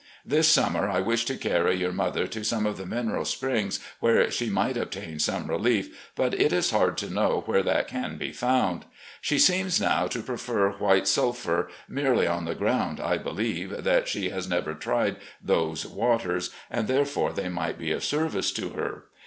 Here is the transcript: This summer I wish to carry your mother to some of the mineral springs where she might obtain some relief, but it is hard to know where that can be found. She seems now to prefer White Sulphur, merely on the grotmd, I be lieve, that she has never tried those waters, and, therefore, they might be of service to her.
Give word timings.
This 0.25 0.47
summer 0.47 0.89
I 0.89 0.99
wish 0.99 1.25
to 1.25 1.37
carry 1.37 1.75
your 1.75 1.91
mother 1.91 2.25
to 2.25 2.43
some 2.43 2.65
of 2.65 2.77
the 2.77 2.87
mineral 2.87 3.23
springs 3.23 3.79
where 3.99 4.31
she 4.31 4.49
might 4.49 4.75
obtain 4.75 5.19
some 5.19 5.45
relief, 5.45 6.09
but 6.15 6.33
it 6.33 6.51
is 6.51 6.71
hard 6.71 6.97
to 6.97 7.13
know 7.13 7.43
where 7.45 7.61
that 7.61 7.87
can 7.87 8.17
be 8.17 8.31
found. 8.31 8.85
She 9.21 9.37
seems 9.37 9.79
now 9.79 10.07
to 10.07 10.23
prefer 10.23 10.71
White 10.71 11.07
Sulphur, 11.07 11.69
merely 11.87 12.25
on 12.25 12.45
the 12.45 12.55
grotmd, 12.55 12.99
I 12.99 13.19
be 13.19 13.29
lieve, 13.29 13.83
that 13.83 14.07
she 14.07 14.29
has 14.31 14.49
never 14.49 14.73
tried 14.73 15.17
those 15.39 15.85
waters, 15.85 16.49
and, 16.71 16.87
therefore, 16.87 17.31
they 17.31 17.47
might 17.49 17.77
be 17.77 17.91
of 17.91 18.03
service 18.03 18.49
to 18.53 18.69
her. 18.69 19.03